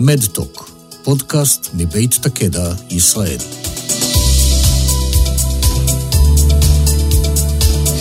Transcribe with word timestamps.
מדטוק, 0.00 0.70
פודקאסט 1.04 1.74
מבית 1.74 2.14
תקדע, 2.22 2.72
ישראל. 2.90 3.38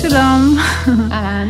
שלום. 0.01 0.57
אהלן. 1.11 1.47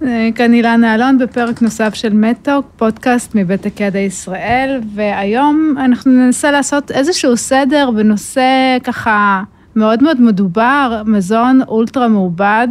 כאן 0.36 0.54
אילנה 0.54 0.94
אלון 0.94 1.18
בפרק 1.18 1.62
נוסף 1.62 1.94
של 1.94 2.12
מדטוק, 2.12 2.66
פודקאסט 2.76 3.34
מבית 3.34 3.62
תקדע 3.62 3.98
ישראל, 3.98 4.80
והיום 4.94 5.74
אנחנו 5.78 6.12
ננסה 6.12 6.50
לעשות 6.50 6.90
איזשהו 6.90 7.36
סדר 7.36 7.90
בנושא 7.90 8.78
ככה 8.84 9.42
מאוד 9.76 10.02
מאוד 10.02 10.20
מדובר, 10.20 11.02
מזון 11.06 11.60
אולטרה 11.68 12.08
מעובד. 12.08 12.68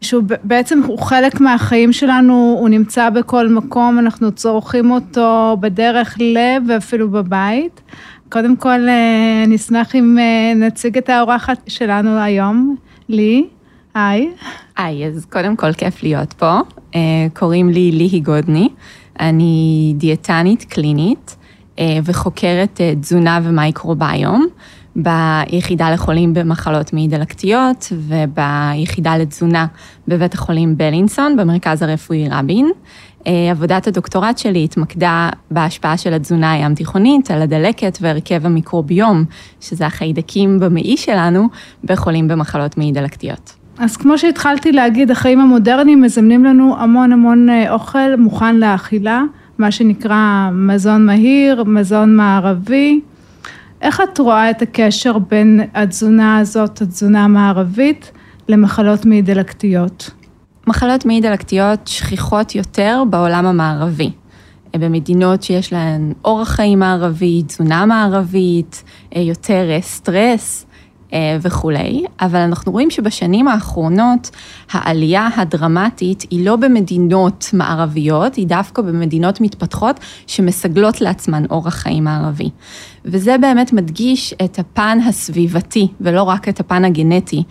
שהוא 0.00 0.22
בעצם 0.44 0.80
הוא 0.86 0.98
חלק 0.98 1.40
מהחיים 1.40 1.92
שלנו, 1.92 2.56
הוא 2.60 2.68
נמצא 2.68 3.10
בכל 3.10 3.48
מקום, 3.48 3.98
אנחנו 3.98 4.32
צורכים 4.32 4.90
אותו 4.90 5.56
בדרך 5.60 6.16
לב 6.20 6.62
ואפילו 6.68 7.10
בבית. 7.10 7.80
קודם 8.28 8.56
כל, 8.56 8.88
אה, 8.88 9.42
אני 9.44 9.56
אשמח 9.56 9.94
אם 9.94 10.18
אה, 10.18 10.54
נציג 10.54 10.98
את 10.98 11.08
האורחת 11.08 11.58
שלנו 11.66 12.18
היום, 12.18 12.76
לי. 13.08 13.46
היי. 13.94 14.30
היי, 14.76 15.06
אז 15.06 15.24
קודם 15.24 15.56
כל 15.56 15.72
כיף 15.72 16.02
להיות 16.02 16.32
פה. 16.32 16.58
אה, 16.94 17.00
קוראים 17.34 17.68
לי 17.68 17.90
ליהי 17.92 18.20
גודני, 18.20 18.68
אני 19.20 19.94
דיאטנית 19.96 20.64
קלינית 20.64 21.36
וחוקרת 22.04 22.80
תזונה 23.00 23.40
ומייקרוביום. 23.42 24.46
ביחידה 24.98 25.90
לחולים 25.90 26.34
במחלות 26.34 26.92
מעי 26.92 27.08
דלקתיות 27.08 27.92
וביחידה 27.92 29.16
לתזונה 29.16 29.66
בבית 30.08 30.34
החולים 30.34 30.76
בלינסון, 30.76 31.36
במרכז 31.36 31.82
הרפואי 31.82 32.28
רבין. 32.30 32.70
אה, 33.26 33.50
עבודת 33.50 33.86
הדוקטורט 33.86 34.38
שלי 34.38 34.64
התמקדה 34.64 35.28
בהשפעה 35.50 35.96
של 35.96 36.14
התזונה 36.14 36.52
הים 36.52 36.74
תיכונית 36.74 37.30
על 37.30 37.42
הדלקת 37.42 37.98
והרכב 38.00 38.46
המיקרוביום, 38.46 39.24
שזה 39.60 39.86
החיידקים 39.86 40.60
במעי 40.60 40.96
שלנו, 40.96 41.48
בחולים 41.84 42.28
במחלות 42.28 42.78
מעי 42.78 42.92
דלקתיות. 42.92 43.54
אז 43.78 43.96
כמו 43.96 44.18
שהתחלתי 44.18 44.72
להגיד, 44.72 45.10
החיים 45.10 45.40
המודרניים 45.40 46.02
מזמנים 46.02 46.44
לנו 46.44 46.76
המון 46.78 47.12
המון 47.12 47.48
אה, 47.48 47.72
אוכל 47.72 48.16
מוכן 48.18 48.56
לאכילה, 48.56 49.22
מה 49.58 49.70
שנקרא 49.70 50.50
מזון 50.52 51.06
מהיר, 51.06 51.64
מזון 51.64 52.16
מערבי. 52.16 53.00
איך 53.82 54.00
את 54.00 54.18
רואה 54.18 54.50
את 54.50 54.62
הקשר 54.62 55.18
בין 55.18 55.60
התזונה 55.74 56.38
הזאת, 56.38 56.82
התזונה 56.82 57.24
המערבית, 57.24 58.12
למחלות 58.48 59.04
מעי 59.06 59.22
דלקתיות? 59.22 60.10
מחלות 60.66 61.06
מעי 61.06 61.20
דלקתיות 61.20 61.80
שכיחות 61.86 62.54
יותר 62.54 63.02
בעולם 63.10 63.46
המערבי. 63.46 64.10
במדינות 64.76 65.42
שיש 65.42 65.72
להן 65.72 66.12
אורח 66.24 66.48
חיים 66.48 66.78
מערבי, 66.78 67.42
תזונה 67.42 67.86
מערבית, 67.86 68.84
יותר 69.16 69.78
סטרס, 69.80 70.64
אה, 70.64 70.67
וכולי, 71.40 72.04
אבל 72.20 72.38
אנחנו 72.38 72.72
רואים 72.72 72.90
שבשנים 72.90 73.48
האחרונות 73.48 74.30
העלייה 74.70 75.28
הדרמטית 75.36 76.24
היא 76.30 76.46
לא 76.46 76.56
במדינות 76.56 77.50
מערביות, 77.52 78.34
היא 78.34 78.46
דווקא 78.46 78.82
במדינות 78.82 79.40
מתפתחות 79.40 80.00
שמסגלות 80.26 81.00
לעצמן 81.00 81.42
אורח 81.50 81.74
חיים 81.74 82.04
מערבי. 82.04 82.50
וזה 83.04 83.36
באמת 83.38 83.72
מדגיש 83.72 84.34
את 84.44 84.58
הפן 84.58 84.98
הסביבתי 85.08 85.88
ולא 86.00 86.22
רק 86.22 86.48
את 86.48 86.60
הפן 86.60 86.84
הגנטי 86.84 87.42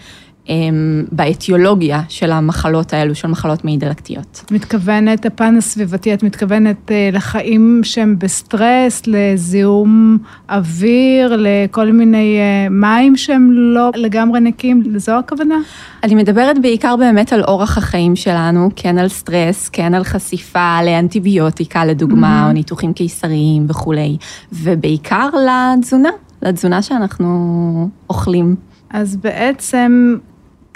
באתיולוגיה 1.11 2.01
של 2.09 2.31
המחלות 2.31 2.93
האלו, 2.93 3.15
של 3.15 3.27
מחלות 3.27 3.65
מעי 3.65 3.77
דלקתיות. 3.77 4.43
את 4.45 4.51
מתכוונת, 4.51 5.25
הפן 5.25 5.57
הסביבתי, 5.57 6.13
את 6.13 6.23
מתכוונת 6.23 6.91
אה, 6.91 7.09
לחיים 7.13 7.81
שהם 7.83 8.15
בסטרס, 8.19 9.01
לזיהום 9.07 10.17
אוויר, 10.49 11.35
לכל 11.39 11.91
מיני 11.91 12.37
אה, 12.39 12.69
מים 12.69 13.15
שהם 13.15 13.51
לא 13.51 13.89
לגמרי 13.95 14.39
נקיים, 14.39 14.83
לזו 14.85 15.11
הכוונה? 15.11 15.55
אני 16.03 16.15
מדברת 16.15 16.61
בעיקר 16.61 16.95
באמת 16.95 17.33
על 17.33 17.43
אורח 17.43 17.77
החיים 17.77 18.15
שלנו, 18.15 18.69
כן 18.75 18.97
על 18.97 19.07
סטרס, 19.07 19.69
כן 19.69 19.93
על 19.93 20.03
חשיפה 20.03 20.83
לאנטיביוטיקה 20.85 21.85
לדוגמה, 21.85 22.43
mm-hmm. 22.43 22.47
או 22.47 22.53
ניתוחים 22.53 22.93
קיסריים 22.93 23.65
וכולי, 23.69 24.17
ובעיקר 24.53 25.29
לתזונה, 25.29 26.09
לתזונה 26.41 26.81
שאנחנו 26.81 27.89
אוכלים. 28.09 28.55
אז 28.89 29.15
בעצם 29.15 30.17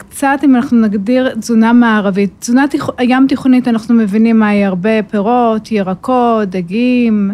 קצת 0.10 0.40
אם 0.44 0.56
אנחנו 0.56 0.82
נגדיר 0.82 1.36
תזונה 1.36 1.74
מערבית, 1.74 2.32
תזונה 2.40 2.66
הים 2.98 3.26
תיכונית 3.28 3.68
אנחנו 3.68 3.96
מבינים 3.96 4.40
מה 4.40 4.48
היא 4.48 4.66
הרבה 4.66 5.04
פירות, 5.04 5.72
ירקות, 5.72 6.50
דגים, 6.50 7.32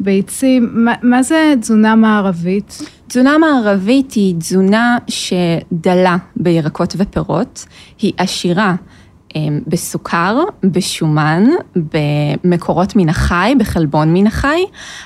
ביצים, 0.00 0.68
מה, 0.72 0.94
מה 1.02 1.22
זה 1.22 1.54
תזונה 1.60 1.94
מערבית? 1.94 2.82
תזונה 3.08 3.38
מערבית 3.38 4.12
היא 4.12 4.34
תזונה 4.38 4.98
שדלה 5.08 6.16
בירקות 6.36 6.94
ופירות, 6.98 7.66
היא 8.00 8.12
עשירה 8.16 8.74
בסוכר, 9.66 10.40
בשומן, 10.64 11.44
במקורות 12.44 12.96
מן 12.96 13.08
החי, 13.08 13.54
בחלבון 13.58 14.12
מן 14.14 14.26
החי, 14.26 14.60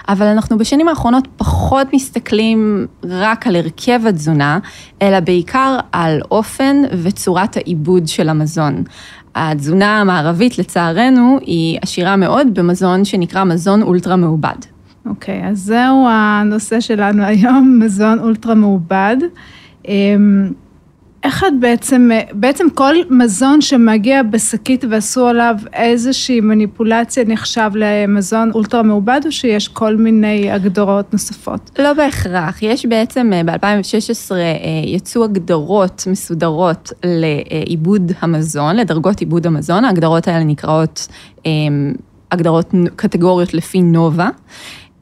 אבל 0.09 0.27
אנחנו 0.27 0.59
בשנים 0.59 0.89
האחרונות 0.89 1.29
פחות 1.37 1.87
מסתכלים 1.93 2.87
רק 3.05 3.47
על 3.47 3.57
הרכב 3.57 4.07
התזונה, 4.07 4.59
אלא 5.03 5.21
בעיקר 5.21 5.79
על 5.93 6.21
אופן 6.31 6.77
וצורת 7.03 7.57
העיבוד 7.57 8.09
של 8.09 8.29
המזון. 8.29 8.85
התזונה 9.35 10.01
המערבית, 10.01 10.59
לצערנו, 10.59 11.39
היא 11.41 11.79
עשירה 11.83 12.17
מאוד 12.17 12.55
במזון 12.55 13.05
שנקרא 13.05 13.45
מזון 13.45 13.83
אולטרה 13.83 14.17
מעובד. 14.17 14.57
אוקיי, 15.07 15.43
okay, 15.43 15.47
אז 15.47 15.59
זהו 15.59 16.09
הנושא 16.09 16.81
שלנו 16.81 17.25
היום, 17.25 17.79
מזון 17.83 18.19
אולטרה 18.19 18.55
מעובד. 18.55 19.17
איך 21.25 21.45
את 21.45 21.53
בעצם, 21.61 22.11
בעצם 22.33 22.67
כל 22.75 22.95
מזון 23.11 23.61
שמגיע 23.61 24.23
בשקית 24.23 24.85
ועשו 24.91 25.27
עליו 25.27 25.55
איזושהי 25.73 26.41
מניפולציה 26.41 27.25
נחשב 27.27 27.71
למזון 27.75 28.51
אולטרה 28.55 28.83
מעובד, 28.83 29.21
או 29.27 29.33
שיש 29.33 29.69
כל 29.69 29.97
מיני 29.97 30.51
הגדרות 30.51 31.13
נוספות? 31.13 31.71
לא 31.79 31.93
בהכרח. 31.93 32.63
יש 32.63 32.87
בעצם, 32.87 33.31
אה, 33.33 33.43
ב-2016 33.45 34.33
אה, 34.33 34.39
יצאו 34.87 35.25
הגדרות 35.25 36.05
מסודרות 36.11 36.93
לעיבוד 37.05 38.13
המזון, 38.21 38.77
לדרגות 38.77 39.21
עיבוד 39.21 39.47
המזון. 39.47 39.85
ההגדרות 39.85 40.29
האלה 40.29 40.45
נקראות 40.45 41.09
אה, 41.47 41.51
הגדרות, 42.33 42.75
קטגוריות 42.97 43.55
לפי 43.55 43.83
נובה. 43.83 44.29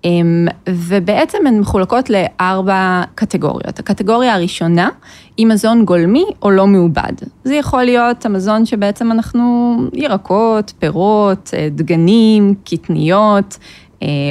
אמ, 0.05 0.47
ובעצם 0.69 1.47
הן 1.47 1.61
מחולקות 1.61 2.11
לארבע 2.11 3.03
קטגוריות. 3.15 3.79
הקטגוריה 3.79 4.35
הראשונה 4.35 4.89
היא 5.37 5.47
מזון 5.47 5.85
גולמי 5.85 6.25
או 6.43 6.51
לא 6.51 6.67
מעובד. 6.67 7.13
זה 7.45 7.55
יכול 7.55 7.83
להיות 7.83 8.27
המזון 8.27 8.67
שבעצם 8.67 9.13
אנחנו, 9.13 9.77
ירקות, 9.93 10.73
פירות, 10.79 11.51
אה, 11.57 11.69
דגנים, 11.71 12.55
קטניות, 12.65 13.59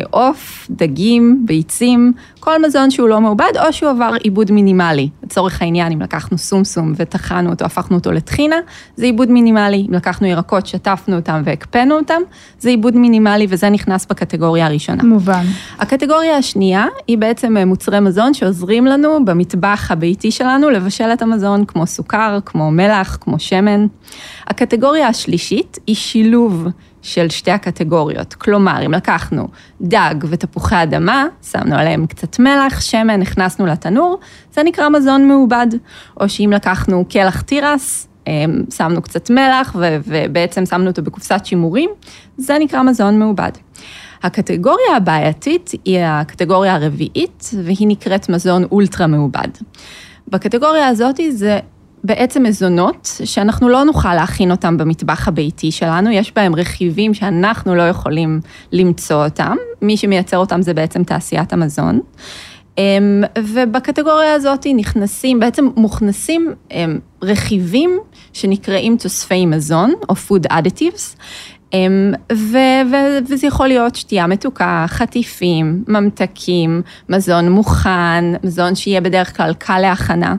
עוף, 0.10 0.68
דגים, 0.70 1.44
ביצים, 1.46 2.14
כל 2.40 2.62
מזון 2.66 2.92
שהוא 2.92 3.10
לא 3.10 3.22
מעובד 3.22 3.52
או 3.66 3.74
שהוא 3.74 3.90
עבר 3.90 4.12
עיבוד 4.24 4.52
מינימלי. 4.52 5.10
לצורך 5.24 5.62
העניין, 5.62 5.92
אם 5.92 6.02
לקחנו 6.02 6.38
סומסום 6.38 6.94
וטחנו 6.96 7.50
אותו, 7.50 7.66
הפכנו 7.66 7.98
אותו 7.98 8.12
לטחינה, 8.12 8.56
זה 8.96 9.06
עיבוד 9.06 9.32
מינימלי. 9.32 9.86
אם 9.90 9.94
לקחנו 9.94 10.28
ירקות, 10.28 10.68
שטפנו 10.68 11.16
אותם 11.16 11.42
והקפאנו 11.46 11.96
אותם, 11.96 12.22
זה 12.60 12.70
עיבוד 12.70 12.96
מינימלי 12.96 13.48
וזה 13.50 13.70
נכנס 13.70 14.06
בקטגוריה 14.06 14.66
הראשונה. 14.66 15.04
מובן. 15.04 15.46
הקטגוריה 15.80 16.38
השנייה 16.38 16.86
היא 17.08 17.18
בעצם 17.18 17.58
אה, 17.58 17.66
מוצרי 17.66 18.00
מזון 18.00 18.34
שעוזרים 18.34 18.86
לנו 18.86 19.26
במטבח 19.26 19.92
הביתי 19.92 20.32
שלנו 20.32 20.70
לבשל 20.70 21.10
את 21.14 21.22
המזון, 21.22 21.66
כמו 21.66 21.88
סוכר, 21.88 22.40
כמו 22.46 22.72
מלח, 22.72 23.18
כמו 23.22 23.40
שמן. 23.40 23.88
הקטגוריה 24.48 25.08
השלישית 25.08 25.78
היא 25.88 25.96
שילוב 25.96 26.68
של 27.02 27.30
שתי 27.30 27.52
הקטגוריות. 27.52 28.34
כלומר, 28.34 28.86
אם 28.86 28.92
לקחנו 28.92 29.48
דג 29.82 30.16
ותפוחי 30.30 30.84
אדמה, 30.84 31.26
שמנו 31.52 31.76
עליהם 31.76 32.06
קצת 32.06 32.40
מלח, 32.40 32.82
שמן, 32.82 33.20
נכנסנו 33.20 33.66
לתנור, 33.66 34.20
זה 34.54 34.64
נקרא 34.64 34.90
מזון 34.90 35.28
מעובד. 35.28 35.68
או 36.20 36.30
שאם 36.30 36.52
לקחנו 36.56 37.06
קלח 37.10 37.42
תירס, 37.42 38.08
אמ, 38.28 38.64
שמנו 38.76 39.02
קצת 39.02 39.30
מלח 39.30 39.76
ובעצם 40.06 40.66
שמנו 40.66 40.88
אותו 40.88 41.02
בקופסת 41.04 41.46
שימורים, 41.46 41.90
זה 42.38 42.58
נקרא 42.60 42.84
מזון 42.84 43.20
מעובד. 43.20 43.52
הקטגוריה 44.24 44.96
הבעייתית 44.98 45.72
היא 45.86 46.00
הקטגוריה 46.04 46.76
הרביעית, 46.76 47.50
והיא 47.64 47.88
נקראת 47.88 48.30
מזון 48.30 48.64
אולטרה 48.72 49.08
מעובד. 49.08 49.48
בקטגוריה 50.28 50.88
הזאת 50.88 51.20
זה 51.30 51.60
בעצם 52.04 52.44
מזונות 52.44 53.20
שאנחנו 53.24 53.70
לא 53.70 53.84
נוכל 53.84 54.14
להכין 54.14 54.52
אותם 54.52 54.78
במטבח 54.78 55.28
הביתי 55.28 55.72
שלנו, 55.72 56.12
יש 56.12 56.34
בהם 56.36 56.56
רכיבים 56.56 57.14
שאנחנו 57.14 57.76
לא 57.76 57.84
יכולים 57.84 58.40
למצוא 58.72 59.26
אותם, 59.26 59.56
מי 59.82 59.98
שמייצר 59.98 60.38
אותם 60.38 60.62
זה 60.62 60.74
בעצם 60.74 61.04
תעשיית 61.04 61.54
המזון. 61.54 62.00
אמ, 62.78 63.24
ובקטגוריה 63.40 64.34
הזאת 64.34 64.68
נכנסים, 64.76 65.40
בעצם 65.40 65.70
מוכנסים 65.76 66.54
אמ, 66.72 67.00
רכיבים 67.22 68.00
שנקראים 68.34 68.98
תוספי 68.98 69.46
מזון, 69.46 69.94
או 70.10 70.16
food 70.16 70.52
additives, 70.52 71.18
ו- 72.34 72.82
ו- 72.92 73.18
וזה 73.30 73.48
יכול 73.48 73.68
להיות 73.68 73.96
שתייה 73.96 74.28
מתוקה, 74.28 74.86
חטיפים, 74.88 75.84
ממתקים, 75.88 76.82
מזון 77.10 77.52
מוכן, 77.52 78.26
מזון 78.44 78.76
שיהיה 78.76 79.02
בדרך 79.02 79.38
כלל 79.38 79.54
קל 79.54 79.80
להכנה. 79.80 80.36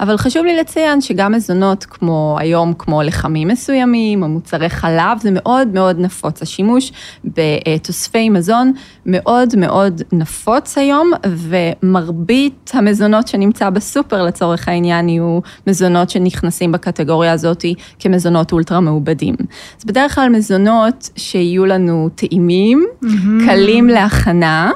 אבל 0.00 0.16
חשוב 0.16 0.44
לי 0.44 0.56
לציין 0.56 1.00
שגם 1.00 1.32
מזונות 1.32 1.84
כמו 1.84 2.36
היום, 2.40 2.72
כמו 2.78 3.02
לחמים 3.02 3.48
מסוימים, 3.48 4.22
או 4.22 4.28
מוצרי 4.28 4.68
חלב, 4.68 5.18
זה 5.20 5.30
מאוד 5.32 5.68
מאוד 5.68 6.00
נפוץ. 6.00 6.42
השימוש 6.42 6.92
בתוספי 7.24 8.28
מזון 8.28 8.72
מאוד 9.06 9.56
מאוד 9.56 10.02
נפוץ 10.12 10.78
היום, 10.78 11.10
ומרבית 11.26 12.70
המזונות 12.74 13.28
שנמצא 13.28 13.70
בסופר 13.70 14.22
לצורך 14.22 14.68
העניין 14.68 15.08
יהיו 15.08 15.38
מזונות 15.66 16.10
שנכנסים 16.10 16.72
בקטגוריה 16.72 17.32
הזאת 17.32 17.64
כמזונות 17.98 18.52
אולטרה 18.52 18.80
מעובדים. 18.80 19.34
אז 19.78 19.84
בדרך 19.84 20.14
כלל 20.14 20.28
מזונות... 20.28 20.73
מזונות 20.74 21.10
שיהיו 21.16 21.66
לנו 21.66 22.08
טעימים, 22.14 22.86
mm-hmm. 23.04 23.46
קלים 23.46 23.88
להכנה, 23.88 24.70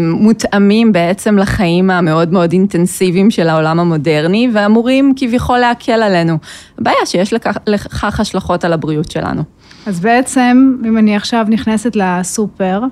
מותאמים 0.00 0.92
בעצם 0.92 1.38
לחיים 1.38 1.90
המאוד 1.90 2.32
מאוד 2.32 2.52
אינטנסיביים 2.52 3.30
של 3.30 3.48
העולם 3.48 3.80
המודרני, 3.80 4.50
ואמורים 4.52 5.12
כביכול 5.16 5.58
להקל 5.58 6.02
עלינו. 6.02 6.38
הבעיה 6.78 7.06
שיש 7.06 7.32
לכך, 7.32 7.56
לכך 7.66 8.20
השלכות 8.20 8.64
על 8.64 8.72
הבריאות 8.72 9.10
שלנו. 9.10 9.42
אז 9.86 10.00
בעצם, 10.00 10.76
אם 10.88 10.98
אני 10.98 11.16
עכשיו 11.16 11.46
נכנסת 11.48 11.96
לסופר, 11.96 12.82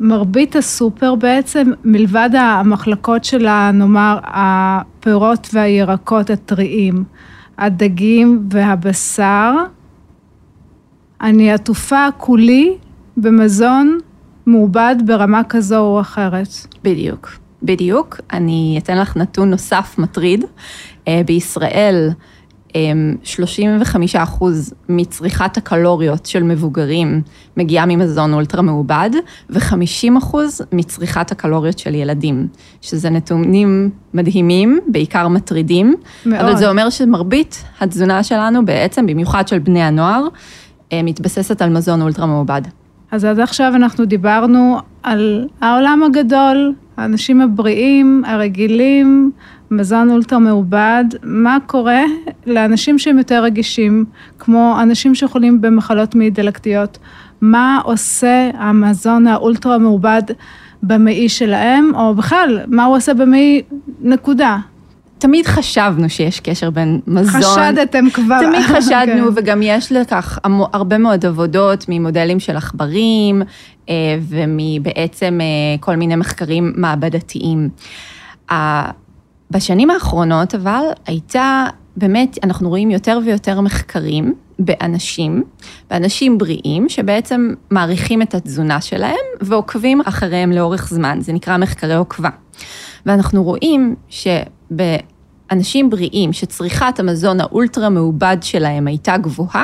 מרבית 0.00 0.56
הסופר 0.56 1.14
בעצם, 1.14 1.70
מלבד 1.84 2.30
המחלקות 2.38 3.24
של, 3.24 3.46
נאמר, 3.72 4.18
הפירות 4.24 5.48
והירקות 5.52 6.30
הטריים, 6.30 7.04
הדגים 7.58 8.48
והבשר, 8.50 9.52
אני 11.20 11.52
עטופה 11.52 12.06
כולי 12.16 12.76
במזון 13.16 13.98
מעובד 14.46 14.96
ברמה 15.06 15.42
כזו 15.48 15.78
או 15.78 16.00
אחרת. 16.00 16.48
בדיוק, 16.84 17.30
בדיוק. 17.62 18.20
אני 18.32 18.78
אתן 18.82 18.98
לך 18.98 19.16
נתון 19.16 19.50
נוסף 19.50 19.94
מטריד. 19.98 20.44
אה, 21.08 21.22
בישראל, 21.26 22.10
35 23.22 24.16
אמ, 24.16 24.22
אחוז 24.22 24.74
מצריכת 24.88 25.56
הקלוריות 25.56 26.26
של 26.26 26.42
מבוגרים 26.42 27.22
מגיעה 27.56 27.86
ממזון 27.86 28.34
אולטרה 28.34 28.62
מעובד, 28.62 29.10
ו-50 29.50 30.18
אחוז 30.18 30.60
מצריכת 30.72 31.32
הקלוריות 31.32 31.78
של 31.78 31.94
ילדים, 31.94 32.48
שזה 32.80 33.10
נתונים 33.10 33.90
מדהימים, 34.14 34.80
בעיקר 34.86 35.28
מטרידים. 35.28 35.94
מאוד. 36.26 36.40
אבל 36.40 36.56
זה 36.56 36.70
אומר 36.70 36.90
שמרבית 36.90 37.64
התזונה 37.80 38.22
שלנו 38.22 38.64
בעצם, 38.64 39.06
במיוחד 39.06 39.48
של 39.48 39.58
בני 39.58 39.82
הנוער, 39.82 40.26
מתבססת 40.94 41.62
על 41.62 41.70
מזון 41.70 42.02
אולטרה 42.02 42.26
מעובד. 42.26 42.62
אז 43.10 43.24
עד 43.24 43.40
עכשיו 43.40 43.72
אנחנו 43.74 44.04
דיברנו 44.04 44.78
על 45.02 45.48
העולם 45.60 46.02
הגדול, 46.02 46.72
האנשים 46.96 47.40
הבריאים, 47.40 48.22
הרגילים, 48.26 49.30
מזון 49.70 50.10
אולטרה 50.10 50.38
מעובד, 50.38 51.04
מה 51.22 51.58
קורה 51.66 52.02
לאנשים 52.46 52.98
שהם 52.98 53.18
יותר 53.18 53.42
רגישים, 53.42 54.04
כמו 54.38 54.76
אנשים 54.82 55.14
שחולים 55.14 55.60
במחלות 55.60 56.14
מעי 56.14 56.30
דלקתיות, 56.30 56.98
מה 57.40 57.80
עושה 57.84 58.50
המזון 58.54 59.26
האולטרה 59.26 59.78
מעובד 59.78 60.22
במעי 60.82 61.28
שלהם, 61.28 61.92
או 61.94 62.14
בכלל, 62.14 62.60
מה 62.66 62.84
הוא 62.84 62.96
עושה 62.96 63.14
במעי 63.14 63.62
נקודה. 64.00 64.58
תמיד 65.20 65.46
חשבנו 65.46 66.10
שיש 66.10 66.40
קשר 66.40 66.70
בין 66.70 67.00
מזון. 67.06 67.42
חשדתם 67.42 68.10
כבר. 68.10 68.40
תמיד 68.40 68.62
חשדנו, 68.76 69.28
okay. 69.28 69.34
כן. 69.34 69.42
וגם 69.42 69.60
יש 69.62 69.92
לכך 69.92 70.38
הרבה 70.72 70.98
מאוד 70.98 71.26
עבודות 71.26 71.84
ממודלים 71.88 72.40
של 72.40 72.56
עכברים, 72.56 73.42
אה, 73.88 73.94
ומבעצם 74.28 75.38
אה, 75.40 75.78
כל 75.80 75.96
מיני 75.96 76.16
מחקרים 76.16 76.72
מעבדתיים. 76.76 77.68
בשנים 79.50 79.90
האחרונות, 79.90 80.54
אבל, 80.54 80.82
הייתה, 81.06 81.66
באמת, 81.96 82.38
אנחנו 82.44 82.68
רואים 82.68 82.90
יותר 82.90 83.18
ויותר 83.24 83.60
מחקרים 83.60 84.34
באנשים, 84.58 85.42
באנשים 85.90 86.38
בריאים, 86.38 86.88
שבעצם 86.88 87.54
מעריכים 87.70 88.22
את 88.22 88.34
התזונה 88.34 88.80
שלהם 88.80 89.14
ועוקבים 89.40 90.00
אחריהם 90.00 90.52
לאורך 90.52 90.88
זמן. 90.88 91.18
זה 91.20 91.32
נקרא 91.32 91.56
מחקרי 91.56 91.94
עוקבה. 91.94 92.30
ואנחנו 93.06 93.42
רואים 93.42 93.94
שב... 94.08 94.86
אנשים 95.50 95.90
בריאים 95.90 96.32
שצריכת 96.32 96.98
המזון 96.98 97.40
האולטרה 97.40 97.88
מעובד 97.88 98.36
שלהם 98.40 98.86
הייתה 98.86 99.16
גבוהה, 99.16 99.62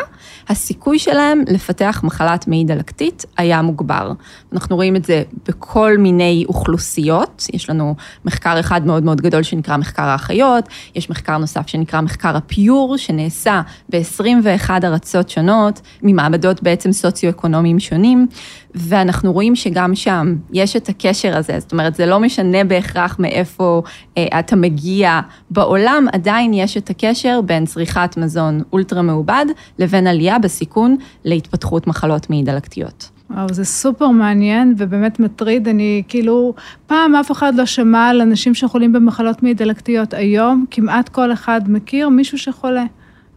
הסיכוי 0.49 0.99
שלהם 0.99 1.43
לפתח 1.49 2.01
מחלת 2.05 2.49
מעי 2.49 2.65
דלקתית 2.65 3.25
היה 3.37 3.63
מוגבר. 3.63 4.13
אנחנו 4.53 4.77
רואים 4.77 4.97
את 4.97 5.05
זה 5.05 5.23
בכל 5.49 5.97
מיני 5.99 6.45
אוכלוסיות, 6.49 7.47
יש 7.53 7.71
לנו 7.71 7.95
מחקר 8.25 8.61
אחד 8.61 8.87
מאוד 8.87 9.05
מאוד 9.05 9.21
גדול 9.21 9.43
שנקרא 9.43 9.77
מחקר 9.77 10.03
האחיות, 10.03 10.69
יש 10.95 11.11
מחקר 11.11 11.39
נוסף 11.39 11.67
שנקרא 11.67 12.01
מחקר 12.01 12.37
הפיור, 12.37 12.97
שנעשה 12.97 13.61
ב-21 13.89 14.71
ארצות 14.85 15.31
שונות, 15.31 15.81
ממעמדות 16.03 16.63
בעצם 16.63 16.93
סוציו-אקונומיים 16.93 17.81
שונים, 17.81 18.27
ואנחנו 18.77 19.33
רואים 19.33 19.57
שגם 19.57 19.95
שם 19.95 20.35
יש 20.53 20.77
את 20.77 20.89
הקשר 20.89 21.37
הזה, 21.37 21.61
זאת 21.61 21.73
אומרת, 21.73 21.95
זה 21.95 22.07
לא 22.07 22.21
משנה 22.21 22.65
בהכרח 22.65 23.19
מאיפה 23.19 23.83
אה, 24.19 24.39
אתה 24.39 24.57
מגיע 24.57 25.21
בעולם, 25.51 26.07
עדיין 26.13 26.55
יש 26.55 26.77
את 26.77 26.91
הקשר 26.91 27.41
בין 27.41 27.67
צריכת 27.67 28.17
מזון 28.17 28.63
אולטרה 28.73 29.03
מעובד 29.03 29.47
לבין 29.79 30.07
עלייה 30.07 30.39
בסיכון 30.39 30.97
להתפתחות 31.25 31.87
מחלות 31.87 32.31
מעי 32.31 32.43
דלקתיות. 32.43 33.11
וואו, 33.31 33.49
זה 33.53 33.65
סופר 33.65 34.09
מעניין 34.09 34.75
ובאמת 34.79 35.21
מטריד. 35.21 35.69
אני 35.69 36.03
כאילו, 36.09 36.55
פעם 36.87 37.15
אף 37.15 37.33
אחד 37.33 37.55
לא 37.55 37.67
שמע 37.67 38.09
על 38.09 38.21
אנשים 38.21 38.55
שחולים 38.55 38.93
במחלות 38.93 39.43
מעי 39.43 39.55
דלקתיות. 39.55 40.15
היום 40.15 40.65
כמעט 40.71 41.09
כל 41.09 41.33
אחד 41.33 41.61
מכיר 41.69 42.09
מישהו 42.09 42.39
שחולה. 42.39 42.85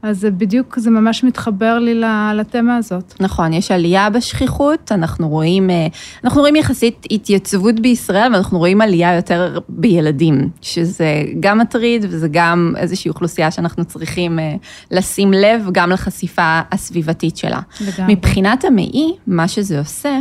אז 0.02 0.20
זה 0.20 0.32
בדיוק, 0.32 0.80
זה 0.80 0.90
ממש 0.90 1.24
מתחבר 1.24 1.80
לי 1.80 2.02
לתמה 2.36 2.78
הזאת. 2.78 3.14
נכון, 3.20 3.54
יש 3.54 3.72
עלייה 3.72 4.10
בשכיחות, 4.10 4.92
אנחנו 4.92 5.30
רואים, 5.30 5.70
אה, 5.70 5.88
אנחנו 6.24 6.42
רואים 6.42 6.56
יחסית 6.56 7.06
התייצבות 7.12 7.80
בישראל, 7.80 8.34
ואנחנו 8.34 8.58
רואים 8.58 8.82
עלייה 8.82 9.16
יותר 9.16 9.60
בילדים, 9.70 10.50
שזה 10.62 11.24
גם 11.40 11.58
מטריד 11.58 12.06
וזה 12.10 12.28
גם 12.32 12.74
איזושהי 12.78 13.10
אוכלוסייה 13.10 13.52
שאנחנו 13.52 13.86
צריכים 13.86 14.40
אה, 14.40 14.56
לשים 14.92 15.34
לב 15.34 15.70
גם 15.72 15.90
לחשיפה 15.90 16.60
הסביבתית 16.72 17.38
שלה. 17.38 17.60
לגמרי. 17.82 18.14
מבחינת 18.16 18.66
המעי, 18.66 19.14
מה 19.28 19.48
שזה 19.48 19.80
עושה, 19.80 20.20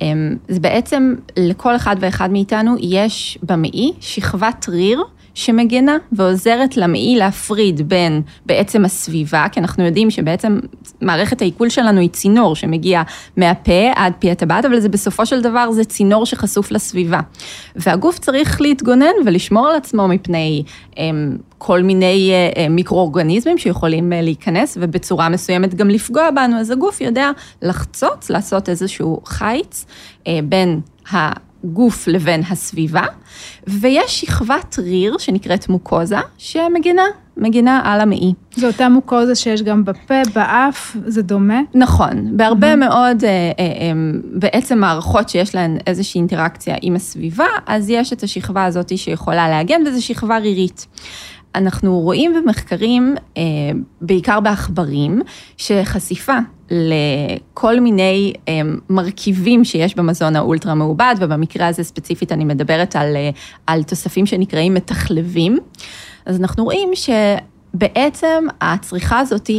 אמ, 0.00 0.36
זה 0.48 0.60
בעצם 0.60 1.14
לכל 1.36 1.76
אחד 1.76 1.96
ואחד 2.00 2.30
מאיתנו 2.32 2.76
יש 2.80 3.38
במעי 3.42 3.92
שכבת 4.00 4.66
ריר. 4.68 5.02
שמגנה 5.38 5.96
ועוזרת 6.12 6.76
למעי 6.76 7.16
להפריד 7.16 7.88
בין 7.88 8.22
בעצם 8.46 8.84
הסביבה, 8.84 9.46
כי 9.52 9.60
אנחנו 9.60 9.84
יודעים 9.84 10.10
שבעצם 10.10 10.58
מערכת 11.00 11.40
העיכול 11.40 11.68
שלנו 11.68 12.00
היא 12.00 12.08
צינור 12.08 12.56
שמגיע 12.56 13.02
מהפה 13.36 13.90
עד 13.94 14.12
פי 14.18 14.30
הטבעת, 14.30 14.64
אבל 14.64 14.80
זה 14.80 14.88
בסופו 14.88 15.26
של 15.26 15.40
דבר 15.40 15.72
זה 15.72 15.84
צינור 15.84 16.26
שחשוף 16.26 16.70
לסביבה. 16.70 17.20
והגוף 17.76 18.18
צריך 18.18 18.60
להתגונן 18.60 19.12
ולשמור 19.26 19.68
על 19.68 19.76
עצמו 19.76 20.08
מפני 20.08 20.62
הם, 20.96 21.04
אמ, 21.32 21.36
כל 21.58 21.82
מיני 21.82 22.30
אה, 22.32 22.62
אה, 22.62 22.68
מיקרואורגניזמים 22.68 23.58
שיכולים 23.58 24.12
אה, 24.12 24.22
להיכנס 24.22 24.78
ובצורה 24.80 25.28
מסוימת 25.28 25.74
גם 25.74 25.88
לפגוע 25.88 26.30
בנו, 26.30 26.56
אז 26.56 26.70
הגוף 26.70 27.00
יודע 27.00 27.30
לחצוץ, 27.62 28.30
לעשות 28.30 28.68
איזשהו 28.68 29.20
חיץ 29.24 29.86
בין 30.44 30.80
ה... 31.12 31.47
הגוף 31.64 32.08
לבין 32.08 32.42
הסביבה, 32.50 33.02
ויש 33.66 34.20
שכבת 34.20 34.78
ריר 34.78 35.18
שנקראת 35.18 35.68
מוקוזה, 35.68 36.18
שמגינה, 36.38 37.02
מגינה 37.36 37.80
על 37.84 38.00
המעי. 38.00 38.34
זו 38.56 38.66
אותה 38.66 38.88
מוקוזה 38.88 39.34
שיש 39.34 39.62
גם 39.62 39.84
בפה, 39.84 40.14
באף, 40.34 40.96
זה 41.06 41.22
דומה? 41.22 41.60
נכון, 41.74 42.36
בהרבה 42.36 42.72
mm-hmm. 42.72 42.76
מאוד 42.76 43.24
אה, 43.24 43.28
אה, 43.28 43.64
אה, 43.64 43.92
בעצם 44.32 44.78
מערכות 44.78 45.28
שיש 45.28 45.54
להן 45.54 45.78
איזושהי 45.86 46.18
אינטראקציה 46.18 46.76
עם 46.82 46.96
הסביבה, 46.96 47.46
אז 47.66 47.90
יש 47.90 48.12
את 48.12 48.22
השכבה 48.22 48.64
הזאת 48.64 48.98
שיכולה 48.98 49.48
להגן, 49.48 49.80
וזו 49.86 50.04
שכבה 50.04 50.38
רירית. 50.38 50.86
אנחנו 51.54 52.00
רואים 52.00 52.34
במחקרים, 52.34 53.14
אה, 53.36 53.42
בעיקר 54.00 54.40
בעכברים, 54.40 55.22
שחשיפה 55.56 56.36
לכל 56.70 57.80
מיני 57.80 58.32
אה, 58.48 58.60
מרכיבים 58.90 59.64
שיש 59.64 59.94
במזון 59.94 60.36
האולטרה 60.36 60.74
מעובד, 60.74 61.14
ובמקרה 61.18 61.66
הזה 61.66 61.82
ספציפית 61.84 62.32
אני 62.32 62.44
מדברת 62.44 62.96
על, 62.96 63.16
אה, 63.16 63.30
על 63.66 63.82
תוספים 63.82 64.26
שנקראים 64.26 64.74
מתחלבים. 64.74 65.58
אז 66.26 66.40
אנחנו 66.40 66.64
רואים 66.64 66.90
שבעצם 66.94 68.44
הצריכה 68.60 69.18
הזאת 69.18 69.50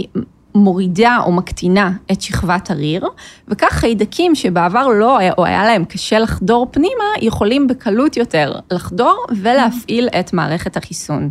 מורידה 0.55 1.17
או 1.25 1.31
מקטינה 1.31 1.91
את 2.11 2.21
שכבת 2.21 2.71
הריר, 2.71 3.07
וכך 3.47 3.73
חיידקים 3.73 4.35
שבעבר 4.35 4.87
לא 4.87 5.17
היה, 5.17 5.33
או 5.37 5.45
היה 5.45 5.65
להם 5.65 5.85
קשה 5.85 6.19
לחדור 6.19 6.67
פנימה, 6.71 7.03
יכולים 7.21 7.67
בקלות 7.67 8.17
יותר 8.17 8.53
לחדור 8.71 9.25
ולהפעיל 9.41 10.09
את 10.19 10.33
מערכת 10.33 10.77
החיסון. 10.77 11.29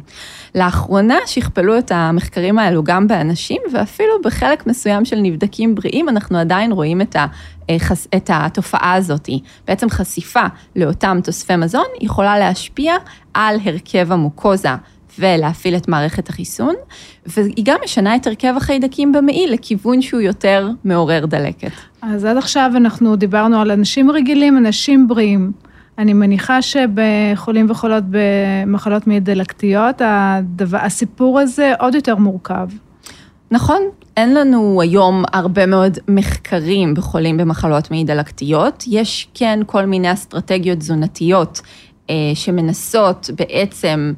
לאחרונה 0.55 1.17
שכפלו 1.27 1.79
את 1.79 1.93
המחקרים 1.95 2.59
האלו 2.59 2.85
גם 2.85 3.09
באנשים, 3.09 3.63
ואפילו 3.73 4.15
בחלק 4.25 4.67
מסוים 4.67 5.05
של 5.05 5.17
נבדקים 5.17 5.75
בריאים, 5.75 6.09
אנחנו 6.09 6.39
עדיין 6.39 6.73
רואים 6.73 7.01
את, 7.01 7.17
ה, 7.17 7.27
את 8.17 8.31
התופעה 8.33 8.95
הזאת. 8.95 9.29
בעצם 9.67 9.91
חשיפה 9.91 10.45
לאותם 10.77 11.19
תוספי 11.25 11.57
מזון 11.57 11.87
יכולה 12.01 12.39
להשפיע 12.39 12.95
על 13.35 13.57
הרכב 13.65 14.13
המוקוזה. 14.13 14.75
ולהפעיל 15.19 15.77
את 15.77 15.89
מערכת 15.89 16.29
החיסון, 16.29 16.75
והיא 17.27 17.65
גם 17.65 17.77
משנה 17.85 18.17
את 18.17 18.27
הרכב 18.27 18.55
החיידקים 18.57 19.13
במעי 19.13 19.47
לכיוון 19.47 20.03
שהוא 20.03 20.21
יותר 20.21 20.71
מעורר 20.85 21.27
דלקת. 21.27 21.73
אז 22.03 22.25
עד 22.25 22.37
עכשיו 22.37 22.71
אנחנו 22.77 23.17
דיברנו 23.17 23.61
על 23.61 23.71
אנשים 23.71 24.11
רגילים, 24.11 24.59
אנשים 24.59 25.09
בריאים. 25.09 25.53
אני 25.99 26.13
מניחה 26.13 26.63
שבחולים 26.63 27.67
וחולות 27.71 28.05
במחלות 28.11 29.07
מעי 29.07 29.21
דלקתיות, 29.21 30.03
הדבר, 30.05 30.79
הסיפור 30.79 31.41
הזה 31.41 31.73
עוד 31.79 31.95
יותר 31.95 32.17
מורכב. 32.17 32.69
נכון, 33.51 33.83
אין 34.17 34.35
לנו 34.35 34.81
היום 34.83 35.25
הרבה 35.33 35.67
מאוד 35.67 35.99
מחקרים 36.09 36.95
בחולים 36.95 37.37
במחלות 37.37 37.91
מעי 37.91 38.05
דלקתיות. 38.05 38.85
יש 38.87 39.29
כן 39.35 39.61
כל 39.67 39.87
מיני 39.87 40.13
אסטרטגיות 40.13 40.79
תזונתיות 40.79 41.61
אה, 42.11 42.15
שמנסות 42.35 43.31
בעצם 43.35 44.13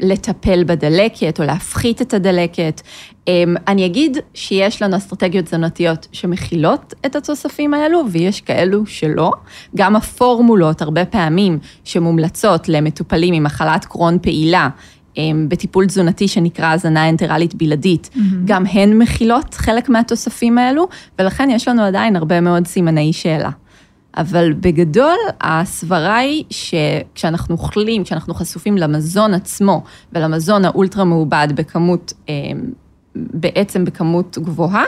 לטפל 0.00 0.64
בדלקת 0.64 1.40
או 1.40 1.44
להפחית 1.44 2.02
את 2.02 2.14
הדלקת. 2.14 2.80
אמ, 3.28 3.54
אני 3.68 3.86
אגיד 3.86 4.18
שיש 4.34 4.82
לנו 4.82 4.96
אסטרטגיות 4.96 5.44
תזונתיות 5.44 6.08
שמכילות 6.12 6.94
את 7.06 7.16
התוספים 7.16 7.74
האלו, 7.74 8.02
ויש 8.10 8.40
כאלו 8.40 8.86
שלא. 8.86 9.32
גם 9.76 9.96
הפורמולות, 9.96 10.82
הרבה 10.82 11.04
פעמים, 11.04 11.58
שמומלצות 11.84 12.68
למטופלים 12.68 13.34
עם 13.34 13.44
מחלת 13.44 13.84
קרון 13.84 14.18
פעילה, 14.22 14.68
אמ, 15.16 15.46
בטיפול 15.48 15.86
תזונתי 15.86 16.28
שנקרא 16.28 16.72
הזנה 16.72 17.08
אנטרלית 17.08 17.54
בלעדית, 17.54 18.10
mm-hmm. 18.12 18.18
גם 18.44 18.66
הן 18.66 18.98
מכילות 18.98 19.54
חלק 19.54 19.88
מהתוספים 19.88 20.58
האלו, 20.58 20.88
ולכן 21.18 21.48
יש 21.50 21.68
לנו 21.68 21.82
עדיין 21.82 22.16
הרבה 22.16 22.40
מאוד 22.40 22.66
סימני 22.66 23.12
שאלה. 23.12 23.50
אבל 24.16 24.52
בגדול, 24.52 25.16
הסברה 25.40 26.16
היא 26.16 26.44
שכשאנחנו 26.50 27.54
אוכלים, 27.54 28.04
כשאנחנו 28.04 28.34
חשופים 28.34 28.78
למזון 28.78 29.34
עצמו 29.34 29.82
ולמזון 30.12 30.64
האולטרה 30.64 31.04
מעובד 31.04 31.48
בכמות, 31.54 32.12
אה, 32.28 32.34
בעצם 33.14 33.84
בכמות 33.84 34.38
גבוהה, 34.38 34.84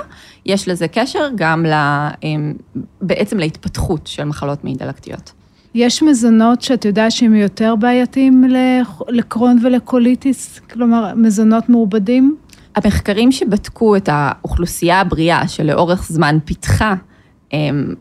יש 0.47 0.69
לזה 0.69 0.89
קשר 0.89 1.29
גם 1.35 1.65
לה, 1.65 2.11
אה, 2.25 2.29
בעצם 3.01 3.39
להתפתחות 3.39 4.07
של 4.07 4.25
מחלות 4.25 4.65
מעי 4.65 4.75
דלקתיות. 4.75 5.33
יש 5.75 6.03
מזונות 6.03 6.63
שאת 6.63 6.85
יודעת 6.85 7.13
שהם 7.13 7.35
יותר 7.35 7.75
בעייתיים 7.77 8.45
לקרון 9.09 9.59
ולקוליטיס? 9.63 10.61
כלומר, 10.73 11.15
מזונות 11.17 11.69
מעובדים? 11.69 12.37
המחקרים 12.77 13.33
שבדקו 13.33 13.97
את 13.97 14.09
האוכלוסייה 14.13 15.01
הבריאה 15.01 15.49
שלאורך 15.49 16.07
זמן 16.09 16.39
פיתחה 16.45 16.95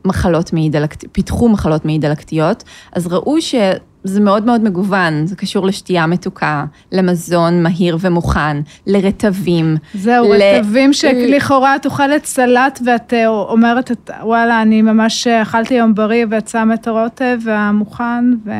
מחלות 0.05 0.53
מעי 0.53 0.69
דלקתיות, 0.69 1.13
פיתחו 1.13 1.49
מחלות 1.49 1.85
מעי 1.85 1.97
דלקתיות, 1.99 2.63
אז 2.93 3.07
ראו 3.07 3.41
שזה 3.41 4.19
מאוד 4.19 4.45
מאוד 4.45 4.63
מגוון, 4.63 5.25
זה 5.27 5.35
קשור 5.35 5.65
לשתייה 5.65 6.07
מתוקה, 6.07 6.65
למזון 6.91 7.63
מהיר 7.63 7.97
ומוכן, 7.99 8.57
לרטבים. 8.87 9.77
זהו, 9.93 10.33
ל... 10.33 10.41
רטבים 10.41 10.93
שלכאורה 10.93 11.75
את 11.75 11.85
אוכלת 11.85 12.25
סלט 12.25 12.79
ואת 12.85 13.13
אה, 13.13 13.27
אומרת, 13.27 13.91
וואלה, 14.23 14.61
אני 14.61 14.81
ממש 14.81 15.27
אכלתי 15.27 15.73
יום 15.73 15.95
בריא 15.95 16.25
ואת 16.29 16.47
שמה 16.47 16.73
את 16.73 16.87
הרוטב 16.87 17.37
והמוכן 17.43 18.33
ו... 18.45 18.51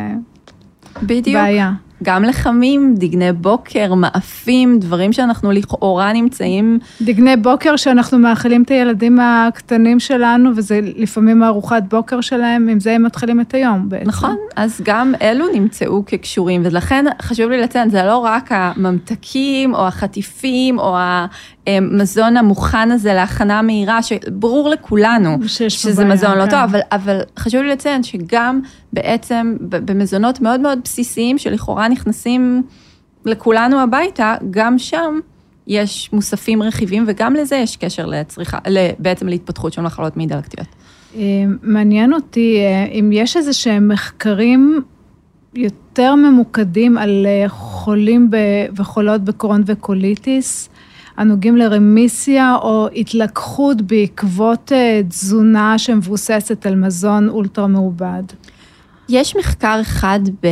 בדיוק. 1.04 1.42
בעיה. 1.42 1.72
גם 2.03 2.24
לחמים, 2.24 2.96
דגני 2.98 3.34
בוקר, 3.34 3.93
מאפים, 3.93 4.79
דברים 4.79 5.13
שאנחנו 5.13 5.51
לכאורה 5.51 6.13
נמצאים... 6.13 6.79
דגני 7.01 7.36
בוקר 7.38 7.75
שאנחנו 7.75 8.20
מאכילים 8.20 8.63
את 8.63 8.72
הילדים 8.72 9.20
הקטנים 9.20 10.00
שלנו, 10.00 10.50
וזה 10.55 10.79
לפעמים 10.96 11.43
ארוחת 11.43 11.84
בוקר 11.89 12.22
שלהם, 12.22 12.67
עם 12.70 12.79
זה 12.79 12.91
הם 12.91 13.03
מתחילים 13.03 13.41
את 13.41 13.53
היום 13.53 13.89
בעצם. 13.89 14.08
נכון, 14.10 14.36
אז 14.55 14.81
גם 14.84 15.13
אלו 15.22 15.46
נמצאו 15.53 16.03
כקשורים, 16.05 16.62
ולכן 16.65 17.05
חשוב 17.22 17.50
לי 17.50 17.62
לציין, 17.62 17.89
זה 17.89 18.03
לא 18.03 18.17
רק 18.17 18.50
הממתקים 18.51 19.74
או 19.74 19.88
החטיפים 19.88 20.79
או 20.79 20.98
המזון 21.67 22.38
המוכן 22.38 22.91
הזה 22.91 23.13
להכנה 23.13 23.62
מהירה, 23.62 24.03
שברור 24.03 24.70
לכולנו 24.70 25.38
שזה 25.48 26.03
בעיה, 26.03 26.13
מזון 26.13 26.38
לא 26.38 26.46
כן. 26.46 26.50
טוב, 26.50 26.60
אבל, 26.60 26.79
אבל 26.91 27.20
חשוב 27.39 27.62
לי 27.62 27.70
לציין 27.70 28.03
שגם 28.03 28.60
בעצם 28.93 29.55
במזונות 29.62 30.41
מאוד 30.41 30.60
מאוד 30.60 30.79
בסיסיים, 30.84 31.38
שלכאורה 31.38 31.88
נכנסים 31.92 32.64
לכולנו 33.26 33.80
הביתה, 33.80 34.36
גם 34.52 34.80
שם 34.80 35.20
יש 35.68 36.10
מוספים 36.14 36.64
רכיבים, 36.64 37.04
וגם 37.08 37.34
לזה 37.34 37.56
יש 37.56 37.78
קשר 37.78 38.06
לצריכה, 38.06 38.58
בעצם 39.00 39.28
להתפתחות 39.28 39.74
של 39.74 39.82
מחלות 39.82 40.18
מעי 40.18 40.28
דלקתיות. 40.28 40.68
אה, 41.16 41.22
מעניין 41.62 42.14
אותי 42.14 42.58
אה, 42.60 42.86
אם 42.86 43.10
יש 43.14 43.38
איזה 43.38 43.54
שהם 43.54 43.88
מחקרים 43.88 44.82
יותר 45.56 46.16
ממוקדים 46.16 46.98
על 46.98 47.26
אה, 47.26 47.50
חולים 47.50 48.30
וחולות 48.76 49.22
בקרון 49.22 49.64
וקוליטיס, 49.66 50.70
הנוגעים 51.18 51.58
לרמיסיה 51.58 52.56
או 52.62 52.88
התלקחות 52.96 53.82
בעקבות 53.82 54.72
תזונה 55.10 55.78
שמבוססת 55.78 56.66
על 56.66 56.76
מזון 56.76 57.30
אולטרה 57.30 57.68
מעובד. 57.68 58.24
יש 59.12 59.36
מחקר 59.36 59.80
אחד 59.82 60.20
ב... 60.44 60.48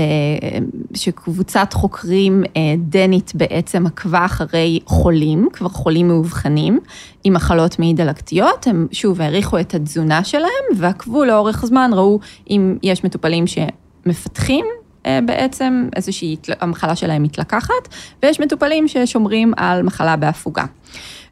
שקבוצת 0.93 1.73
חוקרים 1.73 2.43
אה, 2.57 2.61
דנית 2.77 3.31
בעצם 3.35 3.85
עקבה 3.85 4.25
אחרי 4.25 4.79
חולים, 4.85 5.47
כבר 5.53 5.69
חולים 5.69 6.07
מאובחנים, 6.07 6.79
עם 7.23 7.33
מחלות 7.33 7.79
מעי 7.79 7.93
דלקתיות, 7.93 8.67
הם 8.67 8.87
שוב 8.91 9.21
העריכו 9.21 9.59
את 9.59 9.73
התזונה 9.73 10.23
שלהם 10.23 10.65
ועקבו 10.75 11.25
לאורך 11.25 11.65
זמן, 11.65 11.91
ראו 11.93 12.19
אם 12.49 12.77
יש 12.83 13.03
מטופלים 13.03 13.45
שמפתחים 13.47 14.65
אה, 15.05 15.19
בעצם 15.25 15.87
איזושהי, 15.95 16.35
המחלה 16.61 16.95
שלהם 16.95 17.23
מתלקחת, 17.23 17.87
ויש 18.23 18.39
מטופלים 18.39 18.87
ששומרים 18.87 19.53
על 19.57 19.83
מחלה 19.83 20.15
בהפוגה. 20.15 20.65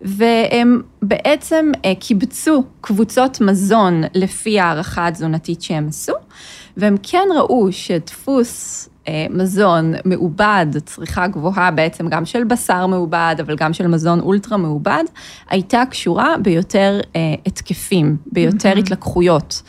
והם 0.01 0.81
בעצם 1.01 1.71
אה, 1.85 1.93
קיבצו 1.99 2.63
קבוצות 2.81 3.41
מזון 3.41 4.03
לפי 4.13 4.59
הערכה 4.59 5.07
התזונתית 5.07 5.61
שהם 5.61 5.87
עשו, 5.87 6.13
והם 6.77 6.95
כן 7.03 7.27
ראו 7.37 7.71
שדפוס 7.71 8.89
אה, 9.07 9.25
מזון 9.29 9.93
מעובד, 10.05 10.65
צריכה 10.85 11.27
גבוהה 11.27 11.71
בעצם 11.71 12.07
גם 12.07 12.25
של 12.25 12.43
בשר 12.43 12.87
מעובד, 12.87 13.35
אבל 13.39 13.55
גם 13.55 13.73
של 13.73 13.87
מזון 13.87 14.19
אולטרה 14.19 14.57
מעובד, 14.57 15.03
הייתה 15.49 15.83
קשורה 15.89 16.35
ביותר 16.41 16.99
אה, 17.15 17.21
התקפים, 17.45 18.17
ביותר 18.31 18.73
mm-hmm. 18.73 18.79
התלקחויות, 18.79 19.61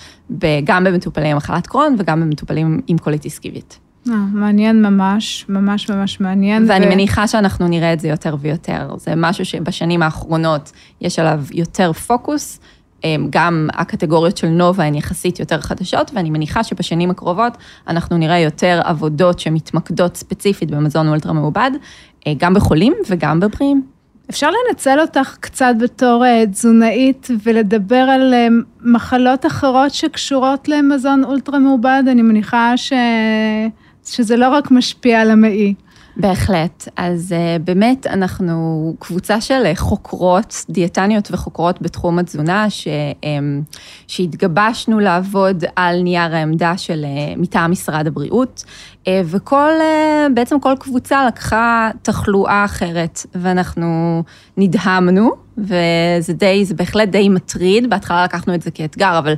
גם 0.64 0.84
במטופלים 0.84 1.30
עם 1.30 1.36
מחלת 1.36 1.66
קרון 1.66 1.96
וגם 1.98 2.20
במטופלים 2.20 2.80
עם 2.86 2.98
קוליטיס 2.98 3.38
כיבית. 3.38 3.78
אה, 4.10 4.14
מעניין 4.32 4.82
ממש, 4.82 5.46
ממש 5.48 5.90
ממש 5.90 6.20
מעניין. 6.20 6.64
ואני 6.68 6.86
ו... 6.86 6.88
מניחה 6.88 7.26
שאנחנו 7.26 7.68
נראה 7.68 7.92
את 7.92 8.00
זה 8.00 8.08
יותר 8.08 8.36
ויותר. 8.40 8.94
זה 8.96 9.12
משהו 9.16 9.44
שבשנים 9.44 10.02
האחרונות 10.02 10.72
יש 11.00 11.18
עליו 11.18 11.40
יותר 11.52 11.92
פוקוס. 11.92 12.60
אמ, 13.04 13.26
גם 13.30 13.68
הקטגוריות 13.72 14.36
של 14.36 14.48
נובה 14.48 14.84
הן 14.84 14.94
יחסית 14.94 15.40
יותר 15.40 15.60
חדשות, 15.60 16.10
ואני 16.14 16.30
מניחה 16.30 16.64
שבשנים 16.64 17.10
הקרובות 17.10 17.56
אנחנו 17.88 18.16
נראה 18.16 18.38
יותר 18.38 18.80
עבודות 18.84 19.38
שמתמקדות 19.38 20.16
ספציפית 20.16 20.70
במזון 20.70 21.08
אולטרה 21.08 21.32
מעובד, 21.32 21.70
אה, 22.26 22.32
גם 22.38 22.54
בחולים 22.54 22.94
וגם 23.08 23.40
בבריאים. 23.40 23.82
אפשר 24.30 24.50
לנצל 24.50 25.00
אותך 25.00 25.36
קצת 25.40 25.74
בתור 25.80 26.24
אה, 26.26 26.44
תזונאית 26.50 27.28
ולדבר 27.42 27.96
על 27.96 28.34
אה, 28.34 28.48
מחלות 28.80 29.46
אחרות 29.46 29.94
שקשורות 29.94 30.68
למזון 30.68 31.24
אולטרה 31.24 31.58
מעובד, 31.58 32.02
אני 32.10 32.22
מניחה 32.22 32.76
ש... 32.76 32.92
שזה 34.04 34.36
לא 34.36 34.48
רק 34.48 34.70
משפיע 34.70 35.20
על 35.20 35.30
המעי. 35.30 35.74
בהחלט. 36.18 36.88
אז 36.96 37.34
uh, 37.34 37.62
באמת 37.62 38.06
אנחנו 38.06 38.94
קבוצה 38.98 39.40
של 39.40 39.62
חוקרות, 39.74 40.64
דיאטניות 40.70 41.28
וחוקרות 41.32 41.82
בתחום 41.82 42.18
התזונה, 42.18 42.70
ש, 42.70 42.88
um, 43.22 43.26
שהתגבשנו 44.06 45.00
לעבוד 45.00 45.64
על 45.76 46.02
נייר 46.02 46.36
העמדה 46.36 46.76
של 46.76 47.04
uh, 47.04 47.38
מטעם 47.40 47.70
משרד 47.70 48.06
הבריאות, 48.06 48.64
uh, 49.04 49.08
וכל, 49.24 49.70
uh, 49.78 50.32
בעצם 50.34 50.60
כל 50.60 50.74
קבוצה 50.80 51.26
לקחה 51.26 51.90
תחלואה 52.02 52.64
אחרת, 52.64 53.26
ואנחנו 53.34 54.22
נדהמנו, 54.56 55.30
וזה 55.58 56.32
די, 56.32 56.64
זה 56.64 56.74
בהחלט 56.74 57.08
די 57.08 57.28
מטריד, 57.28 57.90
בהתחלה 57.90 58.24
לקחנו 58.24 58.54
את 58.54 58.62
זה 58.62 58.70
כאתגר, 58.70 59.18
אבל 59.18 59.34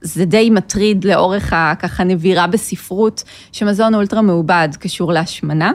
זה 0.00 0.24
די 0.24 0.50
מטריד 0.50 1.04
לאורך 1.04 1.52
הככה 1.56 2.04
נבירה 2.04 2.46
בספרות, 2.46 3.22
שמזון 3.52 3.94
אולטרה 3.94 4.22
מעובד 4.22 4.68
קשור 4.80 5.12
להשמנה. 5.12 5.72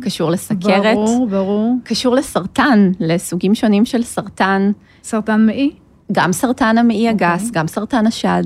קשור 0.00 0.30
לסכרת. 0.30 0.94
ברור, 0.96 1.26
ברור. 1.26 1.74
קשור 1.84 2.14
לסרטן, 2.14 2.92
לסוגים 3.00 3.54
שונים 3.54 3.84
של 3.84 4.02
סרטן. 4.02 4.70
סרטן 5.02 5.46
מעי? 5.46 5.70
גם 6.12 6.32
סרטן 6.32 6.78
המעי 6.78 7.08
הגס, 7.08 7.48
okay. 7.48 7.52
גם 7.52 7.66
סרטן 7.66 8.06
השד. 8.06 8.44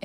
Um, 0.00 0.04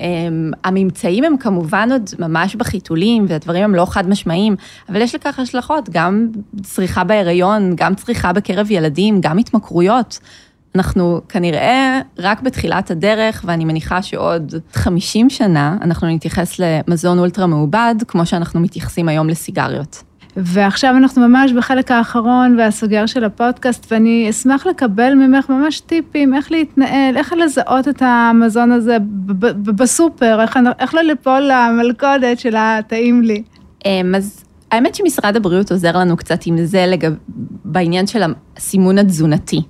הממצאים 0.64 1.24
הם 1.24 1.36
כמובן 1.36 1.88
עוד 1.92 2.10
ממש 2.18 2.56
בחיתולים, 2.56 3.26
והדברים 3.28 3.64
הם 3.64 3.74
לא 3.74 3.86
חד 3.86 4.08
משמעיים, 4.08 4.56
אבל 4.88 5.02
יש 5.02 5.14
לכך 5.14 5.38
השלכות, 5.38 5.88
גם 5.92 6.28
צריכה 6.62 7.04
בהיריון, 7.04 7.72
גם 7.76 7.94
צריכה 7.94 8.32
בקרב 8.32 8.70
ילדים, 8.70 9.20
גם 9.20 9.38
התמכרויות. 9.38 10.18
אנחנו 10.74 11.20
כנראה 11.28 12.00
רק 12.18 12.40
בתחילת 12.40 12.90
הדרך, 12.90 13.44
ואני 13.46 13.64
מניחה 13.64 14.02
שעוד 14.02 14.54
50 14.72 15.30
שנה 15.30 15.76
אנחנו 15.82 16.08
נתייחס 16.08 16.58
למזון 16.58 17.18
אולטרה 17.18 17.46
מעובד, 17.46 17.94
כמו 18.08 18.26
שאנחנו 18.26 18.60
מתייחסים 18.60 19.08
היום 19.08 19.28
לסיגריות. 19.28 20.02
ועכשיו 20.36 20.96
אנחנו 20.96 21.28
ממש 21.28 21.52
בחלק 21.52 21.90
האחרון 21.90 22.58
והסוגר 22.58 23.06
של 23.06 23.24
הפודקאסט, 23.24 23.92
ואני 23.92 24.30
אשמח 24.30 24.66
לקבל 24.66 25.14
ממך 25.14 25.50
ממש 25.50 25.80
טיפים 25.80 26.34
איך 26.34 26.52
להתנהל, 26.52 27.16
איך 27.16 27.32
לזהות 27.32 27.88
את 27.88 28.02
המזון 28.02 28.72
הזה 28.72 28.96
בסופר, 29.62 30.40
איך, 30.42 30.58
איך 30.78 30.94
לא 30.94 31.02
ליפול 31.02 31.50
למלכודת 31.52 32.38
של 32.38 32.56
הטעים 32.56 33.22
לי. 33.22 33.42
אמ, 33.84 34.14
אז 34.14 34.44
האמת 34.70 34.94
שמשרד 34.94 35.36
הבריאות 35.36 35.72
עוזר 35.72 35.98
לנו 35.98 36.16
קצת 36.16 36.46
עם 36.46 36.64
זה 36.64 36.86
לגב, 36.86 37.14
בעניין 37.64 38.06
של 38.06 38.22
הסימון 38.56 38.98
התזונתי. 38.98 39.60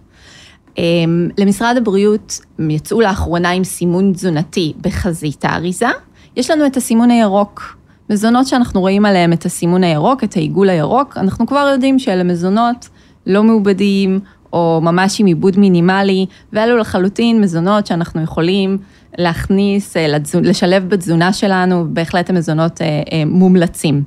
אמ, 0.79 1.29
למשרד 1.39 1.77
הבריאות 1.77 2.41
יצאו 2.59 3.01
לאחרונה 3.01 3.51
עם 3.51 3.65
סימון 3.65 4.13
תזונתי 4.13 4.73
בחזית 4.81 5.45
האריזה. 5.45 5.89
יש 6.37 6.51
לנו 6.51 6.67
את 6.67 6.77
הסימון 6.77 7.11
הירוק. 7.11 7.77
מזונות 8.11 8.47
שאנחנו 8.47 8.81
רואים 8.81 9.05
עליהם 9.05 9.33
את 9.33 9.45
הסימון 9.45 9.85
הירוק, 9.85 10.25
את 10.25 10.37
העיגול 10.37 10.69
הירוק, 10.69 11.17
אנחנו 11.17 11.47
כבר 11.47 11.69
יודעים 11.73 11.99
שאלה 11.99 12.25
מזונות 12.25 12.89
לא 13.27 13.43
מעובדים, 13.43 14.21
או 14.53 14.81
ממש 14.83 15.21
עם 15.21 15.27
עיבוד 15.27 15.59
מינימלי, 15.59 16.27
ואלו 16.53 16.77
לחלוטין 16.77 17.41
מזונות 17.41 17.87
שאנחנו 17.87 18.23
יכולים 18.23 18.79
להכניס, 19.19 19.97
אה, 19.97 20.07
לשלב 20.43 20.89
בתזונה 20.89 21.33
שלנו, 21.33 21.87
בהחלט 21.89 22.31
המזונות 22.31 22.83
אה, 22.83 22.87
אה, 22.87 23.23
מומלצים. 23.27 24.03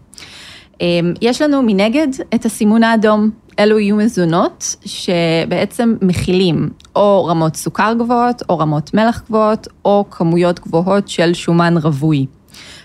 יש 1.22 1.42
לנו 1.42 1.62
מנגד 1.62 2.08
את 2.36 2.46
הסימון 2.46 2.84
האדום, 2.84 3.30
אלו 3.60 3.80
יהיו 3.80 3.96
מזונות 3.96 4.76
שבעצם 4.86 5.96
מכילים 6.02 6.70
או 6.96 7.26
רמות 7.26 7.56
סוכר 7.56 7.94
גבוהות, 8.00 8.42
או 8.50 8.60
רמות 8.60 8.94
מלח 8.94 9.24
גבוהות, 9.28 9.68
או 9.86 10.06
כמויות 10.12 10.60
גבוהות 10.60 11.08
של 11.08 11.34
שומן 11.34 11.78
רווי. 11.78 12.26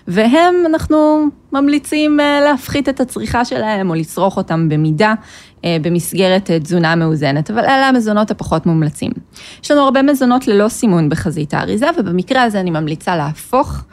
והם, 0.07 0.55
אנחנו 0.65 1.25
ממליצים 1.51 2.19
אה, 2.19 2.41
להפחית 2.41 2.89
את 2.89 2.99
הצריכה 2.99 3.45
שלהם 3.45 3.89
או 3.89 3.95
לצרוך 3.95 4.37
אותם 4.37 4.69
במידה 4.69 5.13
אה, 5.65 5.77
במסגרת 5.81 6.51
אה, 6.51 6.59
תזונה 6.59 6.95
מאוזנת, 6.95 7.51
אבל 7.51 7.59
אלה 7.59 7.89
המזונות 7.89 8.31
הפחות 8.31 8.65
מומלצים. 8.65 9.11
יש 9.63 9.71
לנו 9.71 9.81
הרבה 9.81 10.01
מזונות 10.01 10.47
ללא 10.47 10.67
סימון 10.67 11.09
בחזית 11.09 11.53
האריזה, 11.53 11.87
ובמקרה 11.97 12.43
הזה 12.43 12.59
אני 12.59 12.71
ממליצה 12.71 13.15
להפוך 13.15 13.83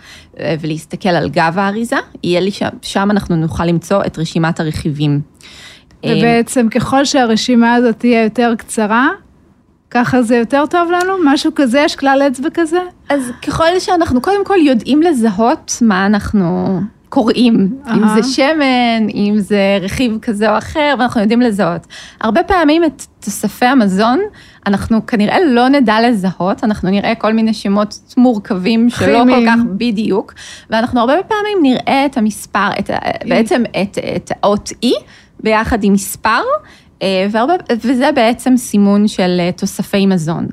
ולהסתכל 0.60 1.08
על 1.08 1.28
גב 1.28 1.54
האריזה, 1.56 1.96
יהיה 2.22 2.40
לי 2.40 2.50
שם, 2.50 2.68
שם 2.82 3.10
אנחנו 3.10 3.36
נוכל 3.36 3.64
למצוא 3.64 4.04
את 4.06 4.18
רשימת 4.18 4.60
הרכיבים. 4.60 5.20
ובעצם 6.06 6.68
ככל 6.68 7.04
שהרשימה 7.04 7.74
הזאת 7.74 7.98
תהיה 7.98 8.24
יותר 8.24 8.54
קצרה, 8.58 9.08
ככה 9.94 10.22
זה 10.22 10.36
יותר 10.36 10.66
טוב 10.66 10.90
לנו? 10.90 11.12
משהו 11.24 11.50
כזה? 11.54 11.80
יש 11.80 11.96
כלל 11.96 12.22
אצבע 12.28 12.48
כזה? 12.54 12.80
אז 13.08 13.30
ככל 13.46 13.78
שאנחנו 13.78 14.20
קודם 14.20 14.44
כל 14.44 14.58
יודעים 14.60 15.02
לזהות 15.02 15.78
מה 15.82 16.06
אנחנו 16.06 16.80
קוראים, 17.08 17.68
uh-huh. 17.84 17.90
אם 17.94 18.08
זה 18.08 18.22
שמן, 18.22 19.06
אם 19.14 19.34
זה 19.36 19.78
רכיב 19.80 20.18
כזה 20.22 20.52
או 20.52 20.58
אחר, 20.58 20.94
ואנחנו 20.98 21.20
יודעים 21.20 21.40
לזהות. 21.40 21.86
הרבה 22.20 22.42
פעמים 22.42 22.84
את 22.84 23.02
תוספי 23.20 23.66
המזון, 23.66 24.20
אנחנו 24.66 25.06
כנראה 25.06 25.36
לא 25.44 25.68
נדע 25.68 26.08
לזהות, 26.08 26.64
אנחנו 26.64 26.90
נראה 26.90 27.14
כל 27.14 27.32
מיני 27.32 27.54
שמות 27.54 27.98
מורכבים 28.16 28.90
שלא 28.90 28.98
חימים. 28.98 29.28
כל 29.28 29.46
כך 29.46 29.60
בדיוק, 29.76 30.34
ואנחנו 30.70 31.00
הרבה 31.00 31.12
פעמים 31.28 31.58
נראה 31.62 32.06
את 32.06 32.16
המספר, 32.16 32.68
את, 32.78 32.90
בעצם 33.28 33.62
את, 33.82 33.98
את 34.16 34.32
האות 34.42 34.70
E 34.84 34.88
ביחד 35.40 35.84
עם 35.84 35.92
מספר, 35.92 36.42
והרבה, 37.30 37.54
וזה 37.84 38.10
בעצם 38.14 38.56
סימון 38.56 39.08
של 39.08 39.36
אה, 39.40 39.52
תוספי 39.52 40.06
מזון. 40.06 40.46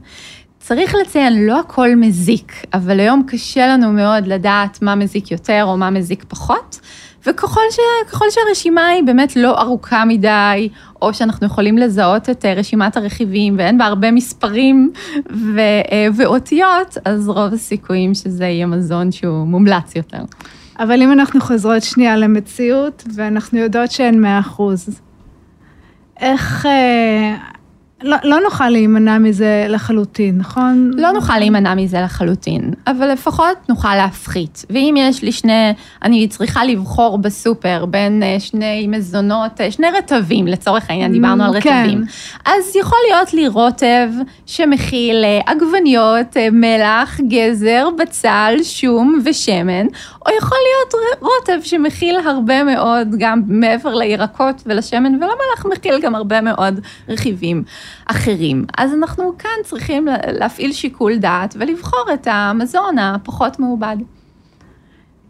צריך 0.59 0.95
לציין, 1.01 1.45
לא 1.45 1.59
הכל 1.59 1.89
מזיק, 1.95 2.53
אבל 2.73 2.99
היום 2.99 3.23
קשה 3.27 3.67
לנו 3.67 3.91
מאוד 3.91 4.27
לדעת 4.27 4.81
מה 4.81 4.95
מזיק 4.95 5.31
יותר 5.31 5.63
או 5.67 5.77
מה 5.77 5.89
מזיק 5.89 6.25
פחות, 6.27 6.79
וככל 7.25 7.61
ש, 7.71 7.79
שהרשימה 8.29 8.87
היא 8.87 9.03
באמת 9.03 9.35
לא 9.35 9.61
ארוכה 9.61 10.05
מדי, 10.05 10.69
או 11.01 11.13
שאנחנו 11.13 11.47
יכולים 11.47 11.77
לזהות 11.77 12.29
את 12.29 12.45
אה, 12.45 12.53
רשימת 12.53 12.97
הרכיבים 12.97 13.55
ואין 13.57 13.77
בה 13.77 13.85
הרבה 13.85 14.11
מספרים 14.11 14.91
ו, 15.31 15.61
ואותיות, 16.15 16.97
אז 17.05 17.29
רוב 17.29 17.53
הסיכויים 17.53 18.13
שזה 18.13 18.45
יהיה 18.45 18.65
מזון 18.65 19.11
שהוא 19.11 19.47
מומלץ 19.47 19.95
יותר. 19.95 20.21
אבל 20.79 21.01
אם 21.01 21.11
אנחנו 21.11 21.41
חוזרות 21.41 21.83
שנייה 21.83 22.17
למציאות, 22.17 23.03
ואנחנו 23.15 23.59
יודעות 23.59 23.91
שאין 23.91 24.21
100 24.21 24.39
אחוז, 24.39 25.01
איך... 26.21 26.65
לא, 28.03 28.17
לא 28.23 28.39
נוכל 28.39 28.69
להימנע 28.69 29.17
מזה 29.17 29.65
לחלוטין, 29.69 30.37
נכון? 30.37 30.91
לא 30.95 31.11
נוכל 31.11 31.37
להימנע 31.37 31.75
מזה 31.75 32.01
לחלוטין, 32.01 32.73
אבל 32.87 33.11
לפחות 33.11 33.57
נוכל 33.69 33.95
להפחית. 33.95 34.65
ואם 34.69 34.95
יש 34.97 35.21
לי 35.21 35.31
שני, 35.31 35.73
אני 36.03 36.27
צריכה 36.27 36.65
לבחור 36.65 37.17
בסופר 37.17 37.85
בין 37.85 38.23
אה, 38.23 38.39
שני 38.39 38.87
מזונות, 38.87 39.61
אה, 39.61 39.71
שני 39.71 39.87
רטבים, 39.97 40.47
לצורך 40.47 40.89
העניין, 40.89 41.11
דיברנו 41.11 41.43
על 41.43 41.61
כן. 41.61 41.83
רטבים. 41.83 42.05
כן. 42.05 42.51
אז 42.51 42.75
יכול 42.75 42.97
להיות 43.09 43.33
לי 43.33 43.47
רוטב 43.47 44.09
שמכיל 44.45 45.23
אה, 45.23 45.39
עגבניות, 45.45 46.37
מלח, 46.51 47.19
גזר, 47.27 47.87
בצל, 47.97 48.53
שום 48.63 49.19
ושמן, 49.25 49.87
או 50.25 50.31
יכול 50.37 50.57
להיות 50.67 51.05
רוטב 51.19 51.63
שמכיל 51.63 52.15
הרבה 52.25 52.63
מאוד, 52.63 53.07
גם 53.17 53.41
מעבר 53.47 53.95
לירקות 53.95 54.63
ולשמן 54.65 55.15
ולמלח, 55.15 55.65
מכיל 55.71 55.99
גם 56.01 56.15
הרבה 56.15 56.41
מאוד 56.41 56.79
רכיבים. 57.09 57.63
אחרים. 58.05 58.65
אז 58.77 58.93
אנחנו 58.93 59.37
כאן 59.37 59.63
צריכים 59.63 60.07
להפעיל 60.27 60.71
שיקול 60.73 61.17
דעת 61.17 61.55
ולבחור 61.59 62.05
את 62.13 62.27
המזון 62.31 62.99
הפחות 62.99 63.59
מעובד. 63.59 63.97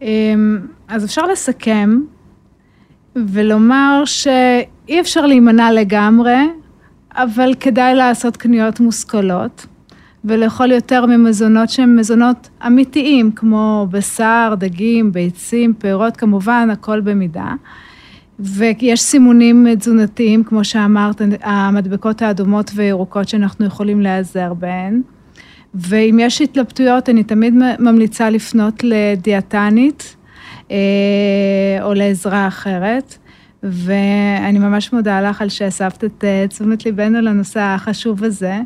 אמ, 0.02 0.58
אז 0.88 1.04
אפשר 1.04 1.22
לסכם 1.22 2.00
ולומר 3.16 4.02
שאי 4.04 5.00
אפשר 5.00 5.26
להימנע 5.26 5.72
לגמרי, 5.72 6.38
אבל 7.14 7.54
כדאי 7.60 7.94
לעשות 7.94 8.36
קניות 8.36 8.80
מושכלות. 8.80 9.66
ולאכול 10.24 10.72
יותר 10.72 11.06
ממזונות 11.06 11.68
שהם 11.70 11.96
מזונות 11.96 12.48
אמיתיים, 12.66 13.32
כמו 13.32 13.86
בשר, 13.90 14.54
דגים, 14.58 15.12
ביצים, 15.12 15.74
פירות, 15.74 16.16
כמובן, 16.16 16.68
הכל 16.72 17.00
במידה. 17.00 17.52
ויש 18.40 19.00
סימונים 19.00 19.66
תזונתיים, 19.78 20.44
כמו 20.44 20.64
שאמרת, 20.64 21.22
המדבקות 21.42 22.22
האדומות 22.22 22.70
וירוקות 22.74 23.28
שאנחנו 23.28 23.66
יכולים 23.66 24.00
להיעזר 24.00 24.54
בהן. 24.54 25.02
ואם 25.74 26.18
יש 26.20 26.40
התלבטויות, 26.40 27.08
אני 27.08 27.24
תמיד 27.24 27.54
ממליצה 27.78 28.30
לפנות 28.30 28.74
לדיאטנית 28.82 30.16
אה, 30.70 30.76
או 31.82 31.94
לעזרה 31.94 32.48
אחרת. 32.48 33.18
ואני 33.62 34.58
ממש 34.58 34.92
מודה 34.92 35.20
לך 35.20 35.42
על 35.42 35.48
שהסבת 35.48 36.04
את 36.04 36.24
אה, 36.24 36.44
תשומת 36.48 36.84
ליבנו 36.84 37.20
לנושא 37.20 37.60
החשוב 37.60 38.24
הזה. 38.24 38.60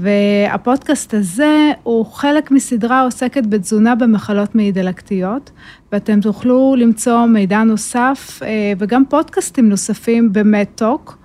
והפודקאסט 0.00 1.14
הזה 1.14 1.72
הוא 1.82 2.06
חלק 2.06 2.50
מסדרה 2.50 3.02
עוסקת 3.02 3.46
בתזונה 3.46 3.94
במחלות 3.94 4.54
מעי 4.54 4.72
דלקתיות, 4.72 5.50
ואתם 5.92 6.20
תוכלו 6.20 6.74
למצוא 6.78 7.26
מידע 7.26 7.62
נוסף 7.62 8.40
אה, 8.42 8.72
וגם 8.78 9.04
פודקאסטים 9.08 9.68
נוספים 9.68 10.32
במטוק, 10.32 11.18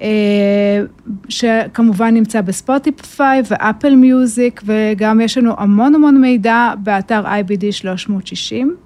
אה, 0.00 0.82
שכמובן 1.28 2.14
נמצא 2.14 2.40
בספוטיפיי 2.40 3.42
ואפל 3.50 3.94
מיוזיק, 3.94 4.62
וגם 4.64 5.20
יש 5.20 5.38
לנו 5.38 5.54
המון 5.58 5.94
המון 5.94 6.20
מידע 6.20 6.72
באתר 6.82 7.24
IBD 7.26 7.72
360. 7.72 8.76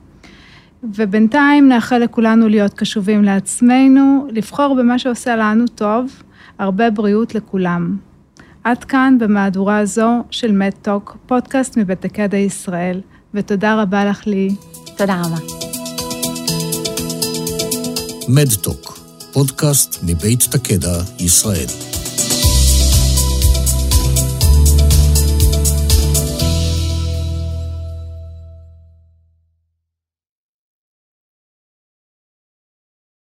ובינתיים 0.82 1.68
נאחל 1.68 1.98
לכולנו 1.98 2.48
להיות 2.48 2.74
קשובים 2.74 3.24
לעצמנו, 3.24 4.26
לבחור 4.30 4.76
במה 4.78 4.98
שעושה 4.98 5.36
לנו 5.36 5.64
טוב, 5.74 6.22
הרבה 6.58 6.90
בריאות 6.90 7.34
לכולם. 7.34 7.96
עד 8.64 8.84
כאן 8.84 9.16
במהדורה 9.20 9.78
הזו 9.78 10.24
של 10.30 10.52
מדטוק, 10.52 11.16
פודקאסט 11.26 11.78
מבית 11.78 12.04
הקדע 12.04 12.36
ישראל, 12.36 13.00
ותודה 13.34 13.82
רבה 13.82 14.04
לך 14.04 14.26
לי. 14.26 14.54
תודה 14.96 15.22
רבה. 15.24 15.36
מדטוק, 18.28 18.98
פודקאסט 19.32 19.98
מבית 20.02 20.42
תקדע, 20.50 21.02
ישראל. 21.18 21.95